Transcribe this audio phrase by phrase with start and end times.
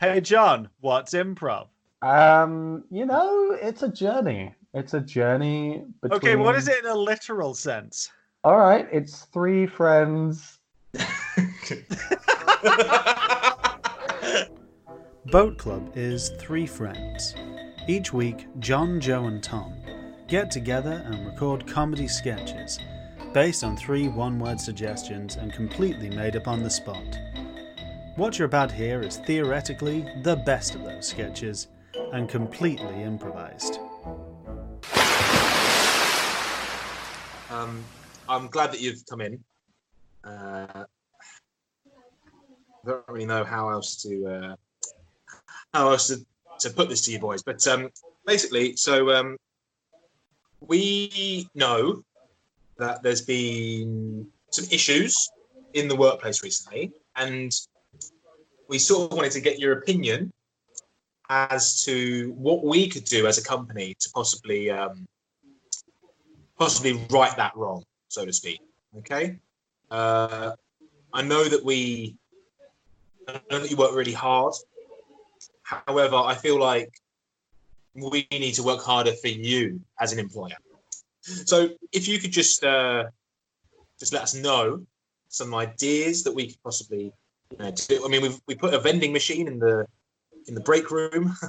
[0.00, 1.66] Hey, John, what's improv?
[2.02, 4.54] Um, you know, it's a journey.
[4.72, 6.18] It's a journey between.
[6.18, 8.08] Okay, what is it in a literal sense?
[8.44, 10.60] All right, it's three friends.
[15.32, 17.34] Boat Club is three friends.
[17.88, 19.74] Each week, John, Joe, and Tom
[20.28, 22.78] get together and record comedy sketches
[23.32, 27.18] based on three one word suggestions and completely made up on the spot.
[28.18, 31.68] What you're about here is theoretically the best of those sketches
[32.12, 33.78] and completely improvised.
[37.48, 37.84] Um,
[38.28, 39.38] I'm glad that you've come in.
[40.24, 40.84] Uh, I
[42.84, 44.56] don't really know how else to uh,
[45.72, 46.16] how else to,
[46.58, 47.88] to put this to you boys, but um,
[48.26, 49.36] basically, so um,
[50.58, 52.02] we know
[52.78, 55.30] that there's been some issues
[55.74, 57.52] in the workplace recently, and
[58.68, 60.32] we sort of wanted to get your opinion
[61.30, 65.06] as to what we could do as a company to possibly um,
[66.58, 68.60] possibly right that wrong, so to speak.
[68.98, 69.38] Okay.
[69.90, 70.52] Uh,
[71.12, 72.16] I know that we,
[73.26, 74.54] I know that you work really hard.
[75.62, 76.90] However, I feel like
[77.94, 80.56] we need to work harder for you as an employer.
[81.22, 83.04] So, if you could just uh,
[83.98, 84.86] just let us know
[85.28, 87.12] some ideas that we could possibly,
[87.56, 88.04] do.
[88.04, 89.86] I mean, we we put a vending machine in the
[90.46, 91.34] in the break room.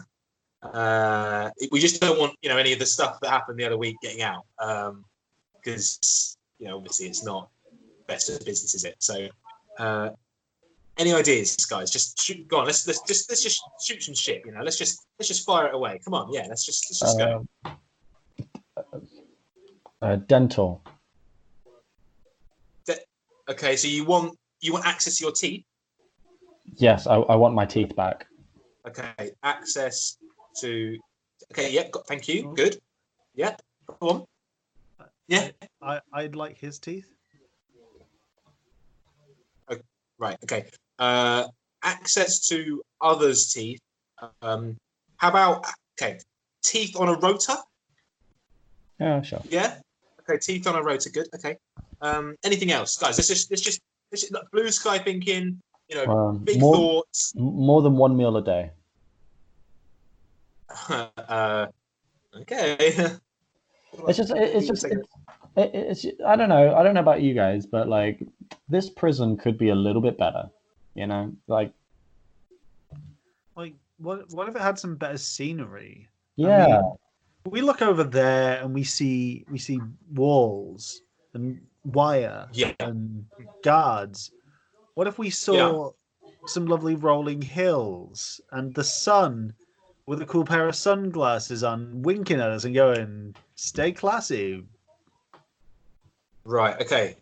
[0.61, 3.77] Uh, we just don't want you know any of the stuff that happened the other
[3.77, 4.43] week getting out
[5.55, 7.49] because you know obviously it's not
[8.07, 8.95] best for business, is it?
[8.99, 9.29] So,
[9.77, 10.09] uh,
[10.97, 11.89] any ideas, guys?
[11.89, 12.65] Just shoot, go on.
[12.65, 14.41] Let's let's just let's just shoot some shit.
[14.45, 16.01] You know, let's just let's just fire it away.
[16.03, 16.45] Come on, yeah.
[16.49, 17.47] Let's just let's just go.
[17.63, 19.07] Um,
[20.01, 20.83] uh, dental.
[23.49, 25.63] Okay, so you want you want access to your teeth?
[26.75, 28.27] Yes, I, I want my teeth back.
[28.87, 30.17] Okay, access
[30.59, 30.97] to.
[31.51, 31.87] Okay, yeah.
[31.89, 32.53] Got, thank you.
[32.55, 32.79] Good.
[33.35, 33.55] Yeah.
[33.99, 34.25] Go on.
[35.27, 35.49] Yeah.
[35.81, 37.13] I, I'd like his teeth.
[40.17, 40.37] Right.
[40.43, 40.65] Okay.
[40.99, 41.45] Uh,
[41.81, 43.79] access to others' teeth.
[44.41, 44.75] Um,
[45.15, 45.65] how about
[45.95, 46.19] okay,
[46.61, 47.55] teeth on a rotor?
[48.99, 49.41] Yeah, sure.
[49.49, 49.77] Yeah.
[50.19, 51.09] Okay, teeth on a rotor.
[51.09, 51.27] Good.
[51.33, 51.55] Okay.
[52.01, 53.15] Um, anything else, guys?
[53.15, 55.61] This is, just let's just, let's just like, blue sky thinking.
[55.89, 57.33] You know, Um, big more, thoughts.
[57.35, 58.71] more than one meal a day.
[60.89, 61.67] uh,
[62.41, 63.15] okay.
[64.07, 65.07] It's just, it, it's just, it's,
[65.57, 66.05] it, it's.
[66.25, 66.75] I don't know.
[66.75, 68.21] I don't know about you guys, but like,
[68.69, 70.47] this prison could be a little bit better.
[70.93, 71.73] You know, like,
[73.55, 76.07] Like, what what if it had some better scenery?
[76.35, 76.81] yeah,
[77.45, 79.79] We look over there and we see we see
[80.13, 81.01] walls
[81.33, 82.73] and wire Yeah.
[82.79, 83.25] and
[83.63, 84.31] guards.
[84.99, 85.91] What if we saw
[86.45, 89.53] some lovely rolling hills and the sun
[90.07, 94.61] with a cool pair of sunglasses on, winking at us and going, "Stay classy."
[96.43, 96.75] Right.
[96.81, 97.15] Okay.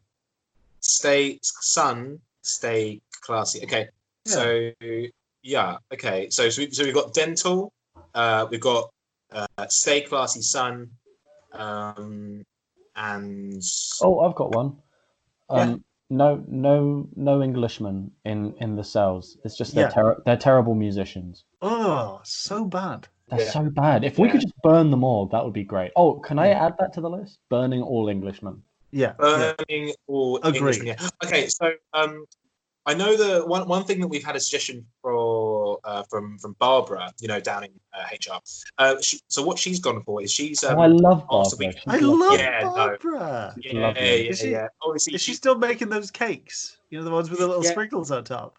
[0.79, 2.19] Stay sun.
[2.41, 3.61] Stay classy.
[3.61, 3.89] Okay.
[4.25, 4.33] Yeah.
[4.33, 4.71] So
[5.43, 5.77] yeah.
[5.93, 6.31] Okay.
[6.31, 7.71] So so, we, so we've got dental.
[8.15, 8.89] Uh, we've got
[9.31, 10.89] uh, stay classy sun.
[11.51, 12.43] Um,
[12.95, 13.61] and
[14.01, 14.77] Oh, I've got one.
[15.51, 19.37] Um, no, no, no Englishmen in in the cells.
[19.43, 19.89] It's just they're Yeah.
[19.93, 21.43] ter- they're terrible musicians.
[21.61, 23.07] Oh, so bad.
[23.29, 23.49] They're Yeah.
[23.51, 24.03] so bad.
[24.05, 25.91] If we could just burn them all, that would be great.
[25.95, 26.65] Oh, can I Yeah.
[26.65, 27.39] add that to the list?
[27.49, 28.63] Burning all Englishmen.
[28.91, 29.13] Yeah.
[29.19, 29.53] yeah.
[29.67, 30.55] burning or Agreed.
[30.55, 31.09] English, yeah.
[31.25, 32.25] Okay, so um,
[32.85, 35.11] I know the one one thing that we've had a suggestion for
[35.87, 38.39] uh, from from Barbara, you know, down in uh, HR.
[38.77, 41.57] Uh, she, so what she's gone for is she's um, oh, I love Barbara.
[41.57, 42.73] we- I love Yeah, no.
[42.75, 43.55] Barbara.
[43.63, 44.01] yeah, lovely.
[44.25, 44.67] yeah, Is she- yeah.
[44.81, 46.77] Obviously, Is she still making those cakes?
[46.89, 47.71] You know, the ones with the little Yeah.
[47.71, 48.57] sprinkles on top.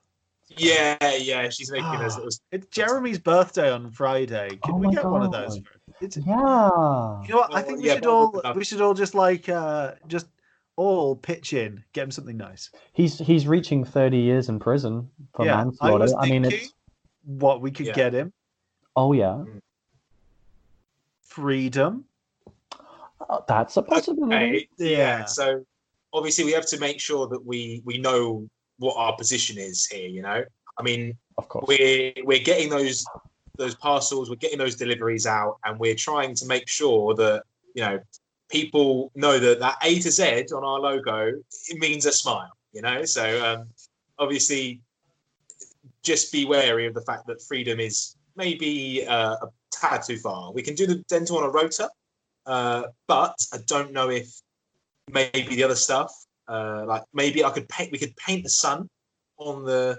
[0.57, 1.49] yeah, yeah.
[1.51, 2.21] She's making those Ah.
[2.23, 2.31] little.
[2.53, 4.49] It's Jeremy's birthday on Friday.
[4.65, 5.59] Can Oh we my get one of those?
[5.59, 5.65] For
[6.01, 6.35] it's, you Yeah.
[7.29, 7.55] know what?
[7.55, 10.27] I think we yeah, should all we should all just like uh just
[10.77, 12.71] all pitch in, get him something nice.
[12.95, 16.05] He's he's reaching 30 years in prison for Yeah, manslaughter.
[16.05, 16.73] was I, mean, it's
[17.29, 17.93] What we could Yeah.
[17.93, 18.33] get him:
[18.97, 19.45] oh yeah,
[21.21, 22.07] freedom.
[23.29, 24.35] Oh, that's a possibility.
[24.35, 24.89] Okay, Yeah.
[24.89, 25.25] yeah.
[25.27, 25.63] So
[26.15, 28.49] obviously, we have to make sure that we we know
[28.79, 30.09] what our position is here.
[30.09, 30.43] You know,
[30.79, 31.67] I mean, Of course.
[31.69, 33.05] we're we're getting those
[33.59, 37.43] those parcels, we're getting those deliveries out, and we're trying to make sure that
[37.75, 37.99] you know
[38.49, 41.35] people know that that A to Z on our logo
[41.69, 42.53] it means a smile.
[42.73, 43.69] You know, so um,
[44.19, 44.81] obviously,
[46.03, 50.53] just be wary of the fact that freedom is maybe uh, a tad too far.
[50.53, 51.89] We can do the dental on a rotor,
[52.47, 54.29] uh, but I don't know if
[55.11, 56.13] maybe the other stuff,
[56.49, 57.93] uh, like maybe I could paint.
[57.93, 58.89] We could paint the sun
[59.39, 59.99] on the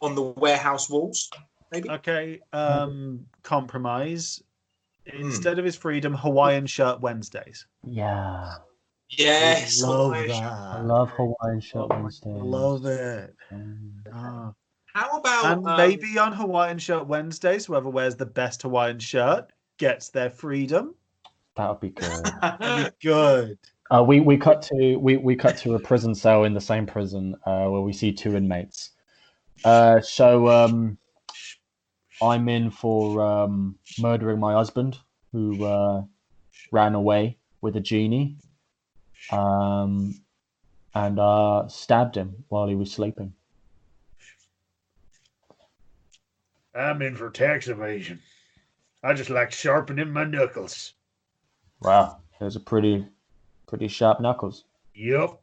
[0.00, 1.30] on the warehouse walls.
[1.72, 1.90] maybe.
[1.90, 2.40] Okay.
[2.52, 4.42] Um, compromise.
[5.06, 7.66] Instead of his freedom, Hawaiian shirt Wednesdays.
[7.82, 8.56] Yeah.
[9.08, 9.80] Yes.
[9.82, 10.34] love Hawaiian that.
[10.34, 10.52] shirt.
[10.52, 12.30] I love Hawaiian shirt Wednesday.
[12.30, 13.34] Love it.
[13.52, 14.02] Mm.
[14.12, 14.52] Ah.
[14.94, 19.52] How about And um, maybe on Hawaiian shirt Wednesdays, whoever wears the best Hawaiian shirt
[19.78, 20.94] gets their freedom.
[21.56, 22.24] That would be good.
[22.42, 23.58] That'd be good.
[23.90, 26.84] Uh, we we cut to we, we cut to a prison cell in the same
[26.84, 28.90] prison uh, where we see two inmates.
[29.64, 30.98] Uh, so um,
[32.20, 34.98] I'm in for um, murdering my husband,
[35.32, 36.02] who uh,
[36.70, 38.36] ran away with a genie,
[39.32, 40.14] um,
[40.94, 43.32] and uh, stabbed him while he was sleeping.
[46.74, 48.20] I'm in for tax evasion.
[49.02, 50.94] I just like sharpening my knuckles.
[51.80, 53.06] Wow, those are pretty
[53.66, 54.64] pretty sharp knuckles.
[54.94, 55.42] Yup.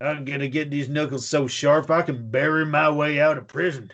[0.00, 3.90] I'm gonna get these knuckles so sharp I can bury my way out of prison.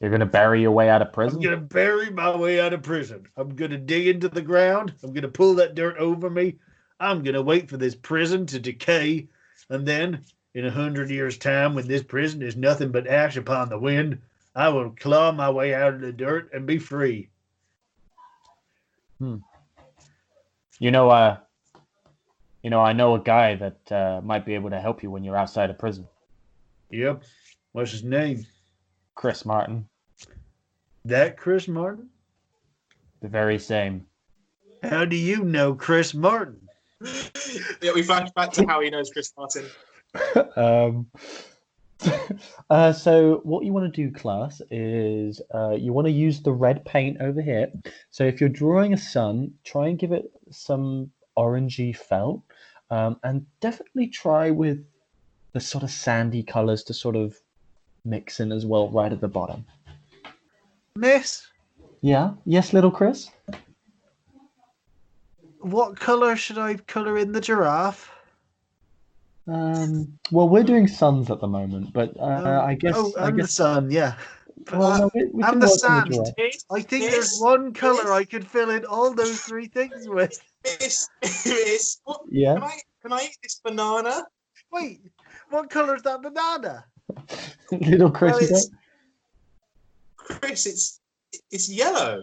[0.00, 1.38] You're gonna bury your way out of prison.
[1.38, 3.26] I'm gonna bury my way out of prison.
[3.36, 4.92] I'm gonna dig into the ground.
[5.02, 6.58] I'm gonna pull that dirt over me.
[7.00, 9.28] I'm gonna wait for this prison to decay,
[9.70, 13.68] and then, in a hundred years' time, when this prison is nothing but ash upon
[13.68, 14.20] the wind,
[14.54, 17.30] I will claw my way out of the dirt and be free.
[20.80, 21.38] You know, uh,
[22.62, 25.24] you know, I know a guy that uh, might be able to help you when
[25.24, 26.06] you're outside of prison.
[26.90, 27.22] Yep.
[27.72, 28.46] What's his name?
[29.14, 29.88] Chris Martin,
[31.04, 32.08] That Chris Martin?
[33.20, 34.06] the very same.
[34.82, 36.68] How do you know Chris Martin?
[37.80, 39.64] yeah, we flash back to how he knows Chris Martin.
[40.56, 41.06] um,
[42.70, 46.52] uh, so what you want to do, class, is uh, you want to use the
[46.52, 47.70] red paint over here.
[48.10, 52.42] So if you're drawing a sun, try and give it some orangey felt,
[52.90, 54.84] um, and definitely try with
[55.52, 57.36] the sort of sandy colors to sort of
[58.04, 59.64] mix in as well, right at the bottom.
[60.96, 61.46] Miss,
[62.02, 62.34] Yeah.
[62.44, 63.30] Yes, little Chris.
[65.60, 68.13] what colour should I colour in the giraffe?
[69.46, 73.38] Um, well, we're doing suns at the moment, but uh, I guess Oh, I and
[73.40, 74.16] the sun, yeah.
[74.72, 76.12] well, no, we, we and the work sand.
[76.12, 76.28] giraffe.
[76.38, 78.10] Miss, I think Miss, there's one colour Miss.
[78.12, 80.40] I could fill in all those three things with.
[80.64, 82.54] Miss, Miss, what, Yeah.
[82.54, 84.24] can I can I eat this banana?
[84.72, 85.00] Wait,
[85.50, 86.86] what colour is that banana?
[87.72, 88.32] little Chris.
[88.32, 88.70] Well, it's,
[90.16, 91.00] Chris, it's
[91.50, 92.22] it's yellow.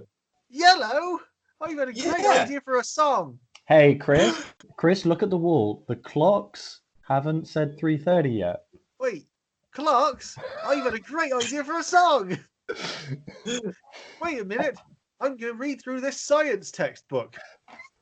[0.49, 1.19] Yellow?
[1.61, 2.43] Oh, you've got a great Yeah.
[2.43, 3.37] idea for a song.
[3.67, 4.43] Hey, Chris.
[4.77, 5.85] Chris, look at the wall.
[5.87, 6.81] The clocks
[7.15, 8.63] haven't said 3:30 yet.
[8.99, 9.27] Wait,
[9.71, 10.37] clocks?
[10.63, 12.37] Oh, you've got a great idea for a song.
[14.21, 14.77] Wait a minute.
[15.19, 17.37] I'm going to read through this science textbook.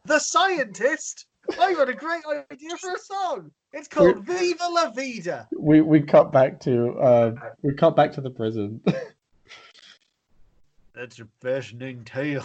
[0.05, 1.25] The Scientist?
[1.59, 3.51] I've got a great idea for a song.
[3.73, 5.47] It's called Viva la Vida.
[5.57, 8.81] We we cut back to uh we cut back to the prison.
[10.95, 12.43] That's a fascinating tale.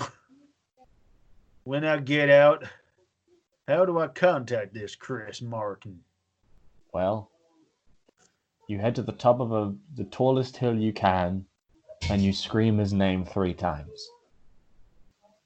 [1.65, 2.65] When I get out,
[3.67, 6.01] how do I contact this Chris Martin?
[6.95, 7.29] Well,
[8.69, 11.45] you head to the top of a, the tallest hill you can,
[12.09, 14.09] and you scream his name three times.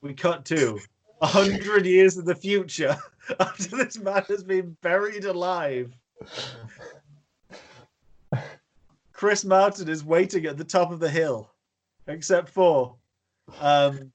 [0.02, 0.78] We cut to
[1.20, 2.96] a hundred years in the future
[3.40, 5.92] after this man has been buried alive.
[9.12, 11.50] Chris Martin is waiting at the top of the hill,
[12.06, 12.94] except for
[13.60, 14.12] um,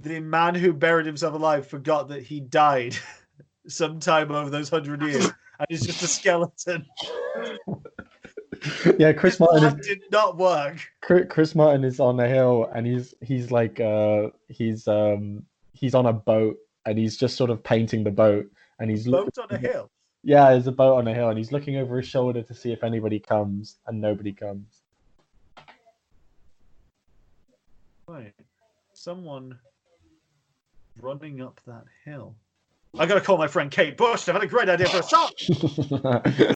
[0.00, 2.96] the man who buried himself alive forgot that he died
[3.68, 6.86] sometime over those hundred years, and he's just a skeleton.
[8.98, 10.78] yeah, Chris Martin plan is did not work.
[11.00, 16.06] Chris, Martin is on a hill, and he's he's like uh he's um he's on
[16.06, 16.56] a boat,
[16.86, 18.46] and he's just sort of painting the boat,
[18.78, 19.30] and he's looking.
[19.36, 19.90] Boat on a hill.
[20.22, 22.72] Yeah, there's a boat on a hill, and he's looking over his shoulder to see
[22.72, 24.82] if anybody comes, and nobody comes.
[28.06, 28.34] Right.
[28.92, 29.58] Someone
[31.00, 32.36] running up that hill.
[32.96, 34.28] I gotta call my friend Kate Bush.
[34.28, 35.30] I've had a great idea for a song.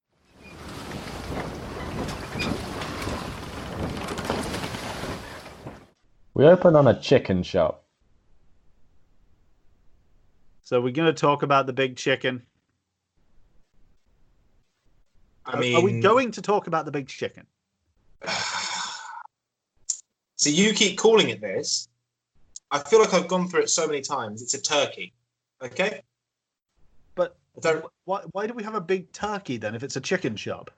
[6.35, 7.85] we open on a chicken shop.
[10.63, 12.43] So we're gonna talk about the big chicken.
[15.45, 17.47] I mean, are we going to talk about the big chicken?
[20.41, 21.89] So you keep calling it this.
[22.71, 24.41] I feel like I've gone through it so many times.
[24.41, 25.13] It's a turkey.
[25.61, 26.01] Okay.
[27.61, 27.85] Don't.
[28.05, 30.71] why, why do we have a big turkey then if it's a chicken shop?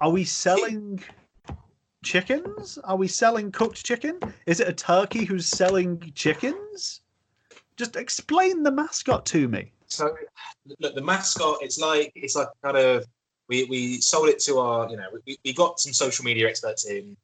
[0.00, 1.02] Are we selling
[2.04, 2.78] chickens?
[2.84, 4.18] Are we selling cooked chicken?
[4.46, 7.00] Is it a turkey who's selling chickens?
[7.76, 9.72] Just explain the mascot to me.
[9.86, 10.14] So
[10.80, 11.58] look, the mascot.
[11.62, 13.06] It's like it's like kind of
[13.48, 16.86] we we sold it to our you know we, we got some social media experts
[16.86, 17.16] in,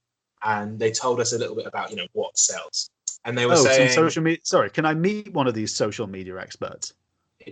[0.44, 2.90] and they told us a little bit about you know what sells,
[3.24, 4.40] and they were Oh, saying some social media.
[4.44, 6.94] Sorry, can I meet one of these social media experts?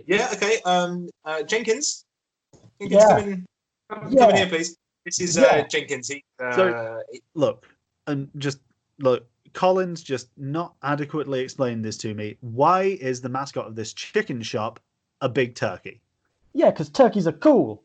[0.07, 2.05] Yeah okay um uh, Jenkins,
[2.79, 3.17] Jenkins Yeah.
[3.19, 3.45] come in
[3.89, 4.77] come, come in here please.
[5.05, 5.67] This is uh, Yeah.
[5.67, 6.07] Jenkins.
[6.09, 7.01] He, uh, So-
[7.33, 7.67] Look,
[8.07, 8.59] and just
[8.99, 9.25] look.
[9.53, 12.37] Collins just not adequately explained this to me.
[12.39, 14.79] Why is the mascot of this chicken shop
[15.19, 15.99] a big turkey?
[16.53, 17.83] Yeah, because turkeys are cool.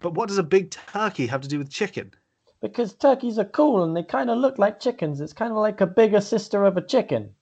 [0.00, 2.12] But what does a big turkey have to do with chicken?
[2.60, 5.20] Because turkeys are cool and they kind of look like chickens.
[5.20, 7.32] It's kind of like a bigger sister of a chicken.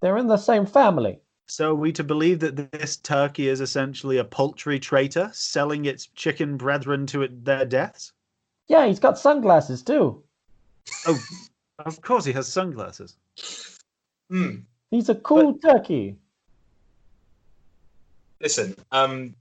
[0.00, 1.18] They're in the same family.
[1.46, 6.06] So are we to believe that this turkey is essentially a poultry traitor selling its
[6.06, 8.12] chicken brethren to it, their deaths?
[8.68, 10.22] Yeah, he's got sunglasses too.
[11.06, 11.18] Oh,
[11.80, 13.16] of course he has sunglasses.
[14.30, 14.56] hmm.
[14.90, 16.16] He's a cool turkey.
[18.40, 19.34] Listen, um,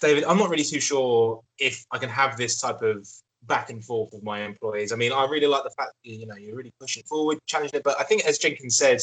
[0.00, 3.08] David, I'm not really too sure if I can have this type of
[3.44, 4.92] back and forth with my employees.
[4.92, 7.78] I mean, I really like the fact that you know you're really pushing forward, challenging
[7.78, 7.84] it.
[7.84, 9.02] But I think, as Jenkins said,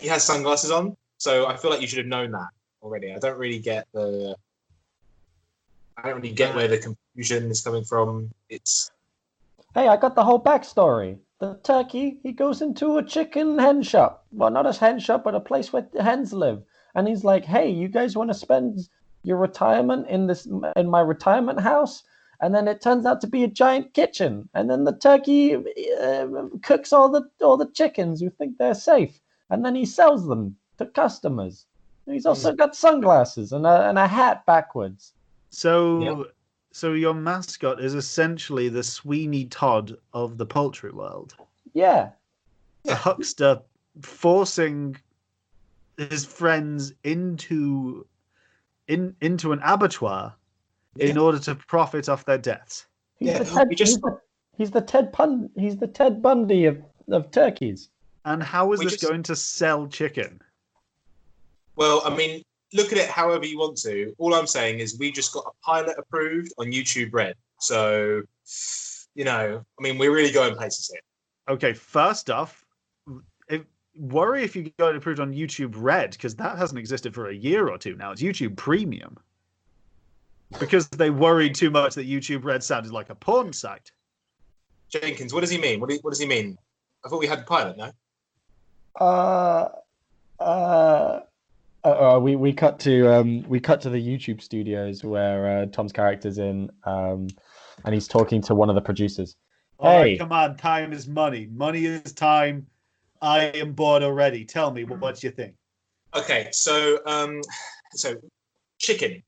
[0.00, 2.48] he has sunglasses on, so I feel like you should have known that
[2.82, 3.12] already.
[3.12, 4.34] I don't really get the,
[5.96, 8.30] I don't really get where the confusion is coming from.
[8.48, 8.90] It's
[9.72, 11.18] Hey, I got the whole backstory.
[11.38, 14.26] The turkey, he goes into a chicken hen shop.
[14.32, 16.62] Well, not a hen shop, but a place where the hens live.
[16.96, 18.88] And he's like, "Hey, you guys want to spend
[19.22, 22.02] your retirement in this in my retirement house?"
[22.40, 24.48] And then it turns out to be a giant kitchen.
[24.54, 26.26] And then the turkey uh,
[26.62, 29.20] cooks all the all the chickens who think they're safe.
[29.50, 31.66] And then he sells them to customers.
[32.06, 35.12] He's also got sunglasses and a, and a hat backwards.
[35.50, 36.22] So, Yeah.
[36.72, 41.34] so your mascot is essentially the Sweeney Todd of the poultry world,
[41.74, 42.10] Yeah,
[42.88, 43.60] a huckster
[44.02, 44.96] forcing
[45.98, 48.06] his friends into
[48.88, 50.34] in into an abattoir
[50.98, 52.86] in order to profit off their deaths.
[53.18, 53.68] he's Yeah, the Ted.
[53.76, 54.20] just- he's, the,
[54.56, 55.50] he's the Ted Pun.
[55.56, 57.90] He's the Ted Bundy of of turkeys.
[58.24, 60.40] And how is We this just- going to sell chicken?
[61.76, 62.42] Well, I mean,
[62.74, 64.14] look at it however you want to.
[64.18, 67.34] All I'm saying is we just got a pilot approved on YouTube Red.
[67.58, 68.22] So,
[69.14, 71.00] you know, I mean, we're really going places here.
[71.48, 72.64] Okay, first off,
[73.48, 73.62] if,
[73.94, 77.34] worry if you got it approved on YouTube Red because that hasn't existed for a
[77.34, 78.12] year or two now.
[78.12, 79.16] It's YouTube Premium
[80.58, 83.90] because they worried too much that YouTube Red sounded like a porn site.
[84.90, 85.80] Jenkins, what does he mean?
[85.80, 86.58] What, do, what does he mean?
[87.04, 87.90] I thought we had the pilot, no?
[88.98, 89.68] Uh,
[90.38, 91.20] uh,
[91.84, 95.66] uh, uh, we we cut to um we cut to the YouTube studios where uh,
[95.66, 97.28] Tom's character's in um,
[97.84, 99.36] and he's talking to one of the producers.
[99.78, 100.18] All right, Hey.
[100.18, 101.48] come on, time is money.
[101.50, 102.66] Money is time.
[103.22, 104.44] I am bored already.
[104.44, 105.54] Tell me, what, what you think?
[106.14, 107.40] Okay, so, um,
[107.92, 108.16] so
[108.78, 109.22] chicken.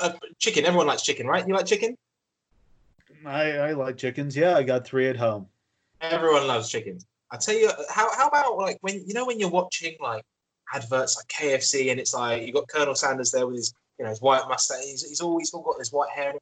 [0.00, 0.64] Uh, uh, chicken.
[0.64, 1.46] Everyone likes chicken, right?
[1.46, 1.96] You like chicken?
[3.24, 4.36] I, I like chickens.
[4.36, 5.46] Yeah, I got three at home.
[6.00, 6.98] Everyone loves chicken.
[7.30, 10.22] I tell you, how how about like when you know when you're watching like
[10.72, 14.10] adverts like KFC and it's like you've got Colonel Sanders there with his you know
[14.10, 14.84] his white mustache.
[14.84, 16.34] He's, he's always got his white hair.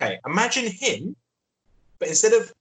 [0.00, 1.16] Okay, imagine him,
[1.98, 2.52] but instead of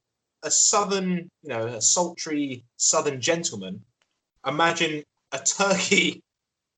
[0.43, 3.83] a southern, you know, a sultry southern gentleman,
[4.45, 6.21] imagine a turkey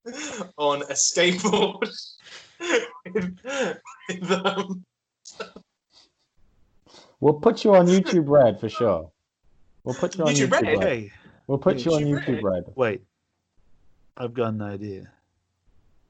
[0.58, 1.90] on a skateboard.
[3.06, 3.40] with,
[4.10, 4.84] with, um,
[7.20, 9.10] We'll put you on YouTube Red for sure.
[9.84, 10.64] We'll put you on YouTube YouTube, Red?
[10.64, 10.78] Red.
[10.78, 11.12] Okay,
[11.48, 12.64] We'll put you on YouTube YouTube Red.
[12.76, 13.02] wait.
[14.18, 15.12] I've got an idea.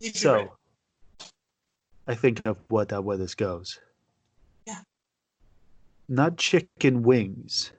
[0.01, 0.50] YouTube So, Red.
[2.08, 3.80] I think of what that where this goes.
[4.68, 4.82] Yeah.
[6.10, 7.72] Not chicken wings,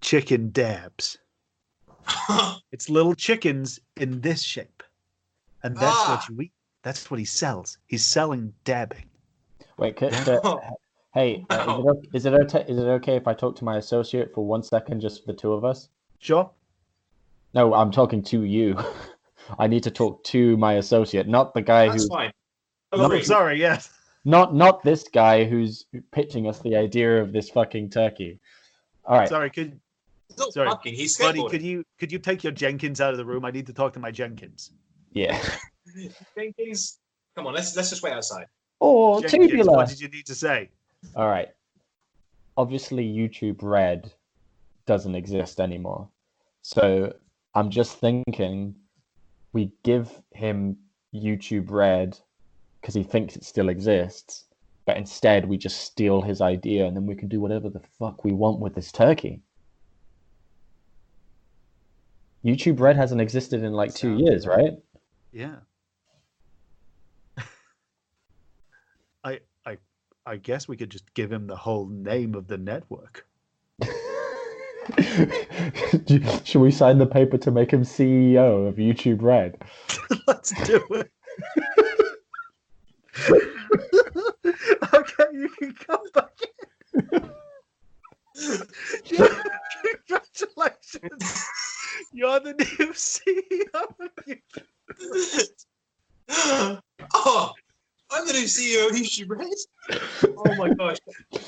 [0.00, 1.18] chicken dabs.
[2.70, 4.82] It's little chickens in this shape,
[5.62, 6.14] and that's Ah.
[6.26, 6.52] what you eat.
[6.82, 7.78] That's what he sells.
[7.86, 9.06] He's selling dabbing.
[9.78, 10.38] Wait, c- c-
[11.14, 12.64] hey, uh, is, it, o- is it okay?
[12.68, 15.38] Is it okay if I talk to my associate for one second, just for the
[15.38, 15.88] two of us?
[16.18, 16.50] Sure.
[17.54, 18.78] No, I'm talking to you.
[19.58, 22.32] I need to talk to my associate, not the guy That's who's fine.
[22.92, 23.22] Agree.
[23.22, 23.58] sorry.
[23.58, 23.90] Yes.
[24.24, 28.38] not not this guy who's pitching us the idea of this fucking turkey.
[29.04, 29.48] All right, Sorry.
[29.50, 29.80] Could
[30.50, 31.40] Sorry, fucking, he's buddy?
[31.40, 31.50] skateboarding.
[31.50, 33.44] Could you could you take your Jenkins out of the room?
[33.46, 34.72] I need to talk to my Jenkins.
[35.12, 35.42] yeah.
[36.36, 36.98] Jenkins,
[37.34, 38.46] come on, let's let's just wait outside.
[38.80, 39.76] Oh, Jenkins, tubular.
[39.76, 40.68] what did you need to say?
[41.14, 41.48] All right.
[42.56, 44.12] Obviously, YouTube Red
[44.86, 46.08] doesn't exist anymore.
[46.62, 47.14] So
[47.54, 48.74] I'm just thinking
[49.52, 50.76] we give him
[51.14, 52.18] YouTube Red
[52.80, 54.44] because he thinks it still exists,
[54.86, 58.24] but instead we just steal his idea and then we can do whatever the fuck
[58.24, 59.40] we want with this turkey.
[62.44, 64.72] YouTube Red hasn't existed in like two years, right?
[65.32, 65.56] Yeah.
[70.28, 73.26] I guess we could just give him the whole name of the network.
[76.44, 79.56] Should we sign the paper to make him CEO of YouTube Red?
[80.26, 81.10] Let's do it.
[84.92, 86.38] okay, you can come back
[86.92, 87.30] in.
[89.06, 89.42] Yeah,
[89.82, 91.44] Congratulations.
[92.12, 93.64] You're the new CEO
[93.98, 94.10] of
[96.28, 96.82] YouTube.
[97.14, 97.54] oh,
[98.10, 99.48] I'm the new CEO of YouTube Red.
[100.38, 100.98] Oh my gosh,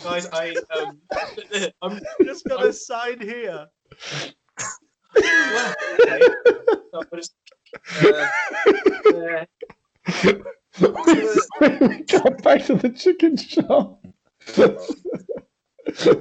[0.05, 0.29] guys!
[0.33, 0.99] I um,
[1.83, 3.67] I'm Just got a sign here.
[5.17, 6.21] well, okay.
[6.61, 7.35] So I'll just,
[8.03, 8.27] uh,
[9.15, 9.45] uh,
[10.81, 14.05] we got back to the chicken shop.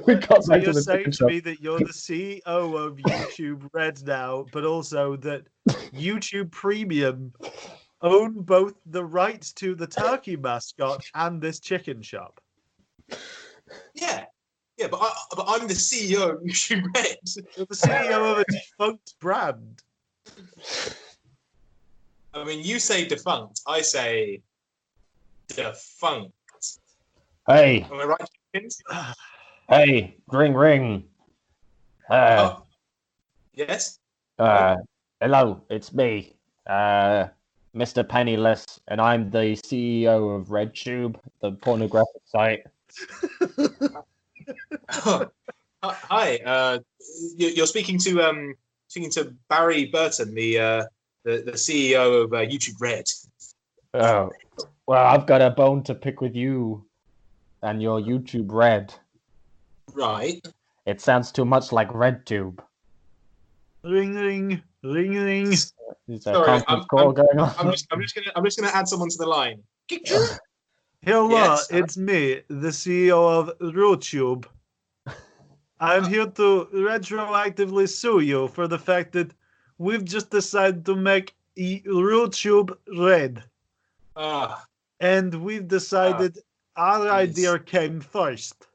[0.06, 3.68] we got So back you're the saying to me that you're the CEO of YouTube
[3.72, 7.32] Red now, but also that YouTube Premium
[8.02, 12.40] own both the rights to the turkey mascot and this chicken shop.
[13.94, 14.24] yeah,
[14.76, 17.18] yeah, but, I, but I'm the CEO of YouTube Red.
[17.56, 19.82] You're the CEO of a defunct brand.
[22.32, 24.40] I mean, you say defunct, I say
[25.48, 26.32] defunct.
[27.46, 28.20] Hey, Am I right,
[28.54, 28.78] chickens?
[29.68, 31.04] hey, ring, ring.
[32.08, 32.66] Uh, Oh,
[33.54, 33.98] yes.
[34.38, 34.76] uh,
[35.20, 37.26] hello, it's me, uh,
[37.74, 38.06] Mr.
[38.06, 42.64] Penniless, and I'm the CEO of RedTube, the pornographic site.
[45.02, 45.26] Oh,
[45.82, 46.36] hi.
[46.38, 46.78] Uh,
[47.36, 48.54] you- you're speaking to um,
[48.88, 50.84] speaking to Barry Burton, the uh,
[51.24, 53.04] the, the CEO of uh, YouTube Red.
[53.94, 54.30] Oh,
[54.86, 56.84] well, I've got a bone to pick with you
[57.62, 58.94] and your YouTube Red.
[59.94, 60.40] Right.
[60.86, 62.58] It sounds too much like RedTube.
[63.82, 65.52] Ring, ring, ring, ring.
[66.08, 67.54] Is there a Sorry, conference I'm- call going on?
[67.58, 69.62] I'm just I'm just gonna I'm just gonna add someone to the line.
[71.02, 71.68] Hello, Yes.
[71.70, 74.44] it's me, the CEO of RoTube.
[75.80, 79.32] I'm here to retroactively sue you for the fact that
[79.78, 83.42] we've just decided to make e- RoTube red.
[84.14, 84.66] Ah,
[85.00, 86.38] And we've decided
[86.76, 87.12] our Yes.
[87.30, 88.66] idea came first.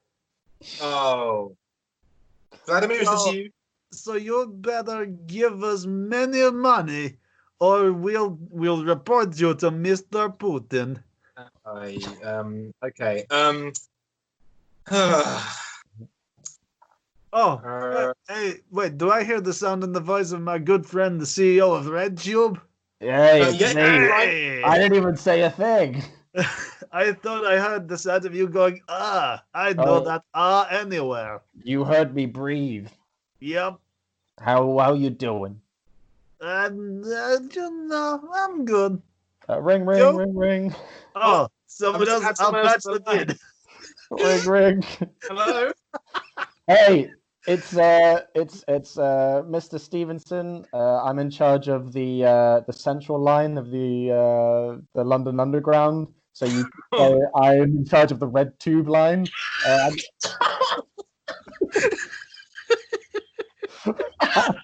[0.81, 1.55] oh.
[2.65, 3.51] Vladimir, is this you?
[3.95, 7.17] So you better give us many money
[7.59, 10.35] or we'll we'll report you to Mr.
[10.37, 11.01] Putin.
[11.65, 12.73] I um.
[12.83, 13.25] Okay.
[13.29, 13.73] Um.
[17.37, 20.85] Oh, uh, hey, wait, do I hear the sound in the voice of my good
[20.85, 22.61] friend, the CEO of RedTube?
[23.01, 24.07] Hey, Uh, it's yeah, me.
[24.07, 24.29] right.
[24.29, 24.63] Hey.
[24.63, 26.01] I didn't even say a thing.
[26.93, 30.05] I thought I heard the sound of you going, ah, I know Oh.
[30.05, 31.41] that ah anywhere.
[31.61, 32.87] You heard me breathe.
[33.41, 33.79] Yep.
[34.39, 35.61] How how you doing?
[36.41, 39.01] And, uh, you know, I'm good.
[39.47, 40.17] Uh, ring ring Yo.
[40.17, 40.75] ring ring
[41.15, 43.37] Oh, someone just else, had I'll someone patch the them
[44.11, 44.83] ring ring.
[45.23, 45.71] hello.
[46.67, 47.11] Hey,
[47.45, 49.79] it's uh it's it's uh Mr.
[49.79, 50.65] Stevenson.
[50.73, 55.39] Uh, I'm in charge of the uh the central line of the uh the London
[55.39, 56.07] Underground.
[56.33, 56.65] So you
[56.97, 59.27] say I'm in charge of the red tube line.
[59.65, 59.91] Uh,
[63.85, 64.55] I'm-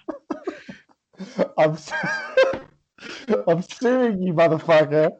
[1.58, 1.94] I'm su-
[3.46, 5.10] I'm suing you, motherfucker.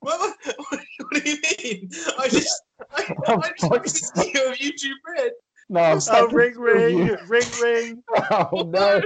[0.00, 1.90] What, what, what do you mean?
[2.18, 2.62] I just
[2.96, 5.32] I, I'm I just was the CEO of YouTube Red.
[5.68, 7.18] No, I'm Oh, ring, suing ring, you.
[7.28, 8.02] ring, ring.
[8.30, 9.00] Oh no!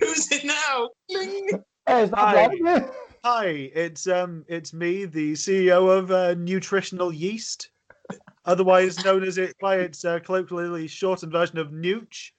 [0.00, 0.90] Who's it now?
[1.08, 1.48] Bling.
[1.86, 2.32] Hey, is that Hi.
[2.48, 2.90] Vladimir?
[3.24, 7.70] Hi, it's um, it's me, the CEO of uh, Nutritional Yeast,
[8.44, 12.30] otherwise known as it by its uh, colloquially shortened version of Nooch.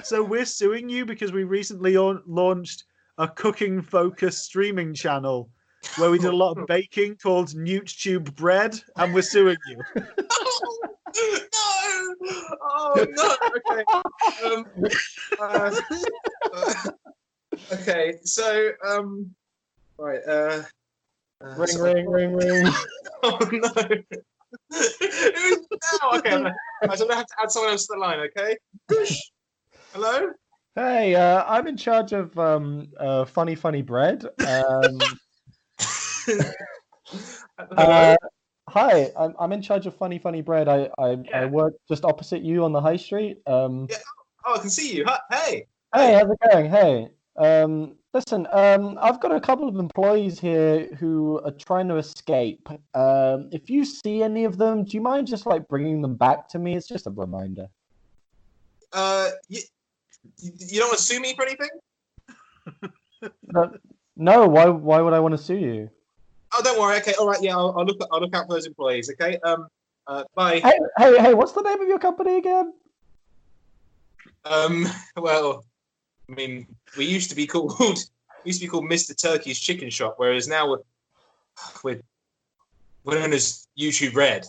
[0.00, 2.84] So we're suing you because we recently on- launched
[3.18, 5.50] a cooking-focused streaming channel
[5.96, 9.76] where we did a lot of baking called Nooch Tube Bread, and we're suing you.
[9.96, 10.04] no!
[12.62, 13.36] Oh no!
[13.56, 13.84] Okay.
[14.44, 14.66] Um,
[15.40, 15.80] uh,
[16.52, 16.74] uh,
[17.72, 18.14] okay.
[18.24, 19.32] So um,
[19.98, 20.20] right.
[20.26, 20.62] Uh,
[21.44, 22.66] uh, Ring, so- ring, ring, ring.
[23.22, 23.68] Oh no!
[24.70, 25.66] Who's
[26.02, 26.10] now?
[26.18, 26.32] Okay.
[26.32, 26.46] I'm,
[26.82, 28.20] I'm gonna have to add someone else to the line.
[28.20, 28.56] Okay.
[29.92, 30.30] Hello.
[30.74, 34.24] Hey, uh, I'm in charge of um, uh, funny, funny bread.
[34.42, 35.18] Um,
[37.76, 38.16] uh,
[38.70, 40.68] hi, I'm, I'm in charge of funny, funny bread.
[40.68, 43.42] I, I, I work just opposite you on the high street.
[43.46, 43.98] Um, Yeah.
[44.46, 45.06] oh, I can see you.
[45.30, 45.66] Hey.
[45.94, 46.70] Hey, how's it going?
[46.70, 51.96] Hey, um, listen, um, I've got a couple of employees here who are trying to
[51.96, 52.66] escape.
[52.94, 56.48] Um, if you see any of them, do you mind just like bringing them back
[56.48, 56.76] to me?
[56.76, 57.68] It's just a reminder.
[58.94, 59.60] Uh, you,
[60.40, 61.70] you don't want to sue me for anything?
[64.16, 64.68] No, why?
[64.68, 65.90] Why would I want to sue you?
[66.52, 66.98] Oh, don't worry.
[66.98, 67.40] Okay, all right.
[67.42, 68.00] Yeah, I'll, I'll look.
[68.12, 69.10] I'll look out for those employees.
[69.10, 69.38] Okay.
[69.44, 69.66] Um.
[70.06, 70.60] Uh, bye.
[70.60, 71.34] Hey, hey, hey!
[71.34, 72.74] What's the name of your company again?
[74.44, 74.86] Um.
[75.16, 75.64] Well,
[76.30, 77.78] I mean, we used to be called.
[77.80, 77.96] we
[78.44, 79.16] used to be called Mr.
[79.20, 80.82] Turkey's Chicken Shop, whereas now we're
[81.82, 82.00] we're,
[83.04, 84.46] we're known as YouTube Red.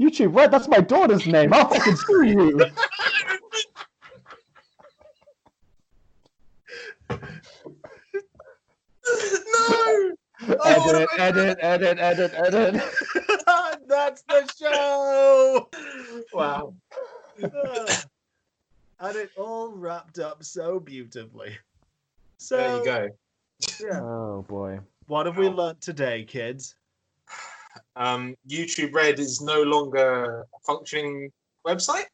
[0.00, 0.50] YouTube Red.
[0.50, 1.52] That's my daughter's name.
[1.52, 2.58] I'll fucking sue you.
[10.64, 12.74] edit, edit, edit, edit, edit.
[13.88, 15.68] That's the show.
[16.32, 16.74] Wow.
[17.42, 21.56] and it all wrapped up so beautifully.
[22.38, 23.08] So There you go.
[23.80, 24.00] Yeah.
[24.00, 24.80] Oh boy.
[25.06, 26.74] What have we learnt today, kids?
[27.96, 31.30] Um, YouTube Red is no longer a functioning
[31.66, 32.06] website.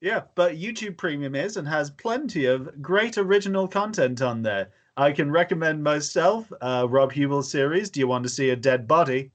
[0.00, 4.70] Yeah, but YouTube Premium is and has plenty of great original content on there.
[4.96, 7.90] I can recommend myself, uh, Rob Huebel series.
[7.90, 9.30] Do you want to see a dead body?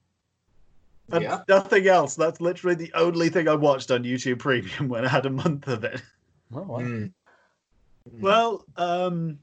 [1.12, 1.44] And Yeah.
[1.48, 2.16] nothing else.
[2.16, 5.68] That's literally the only thing I watched on YouTube Premium when I had a month
[5.68, 6.02] of it.
[6.54, 6.80] Oh, wow.
[6.80, 7.12] Mm.
[8.20, 9.40] Well, um,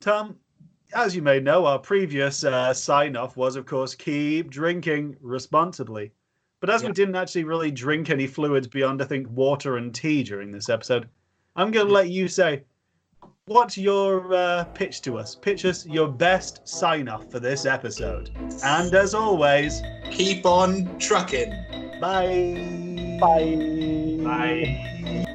[0.00, 0.36] Tom,
[0.94, 6.12] as you may know, our previous uh, sign off was, of course, keep drinking responsibly.
[6.60, 10.22] But as we didn't actually really drink any fluids beyond, I think, water and tea
[10.22, 11.08] during this episode,
[11.56, 12.62] I'm going to let you say
[13.46, 15.34] what's your uh, pitch to us?
[15.34, 18.30] Pitch us your best sign off for this episode.
[18.64, 21.50] And as always, Keep on trucking.
[22.00, 23.18] bye.
[23.20, 24.18] Bye.
[24.22, 25.26] Bye.